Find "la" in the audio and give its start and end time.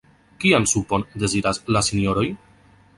1.77-1.85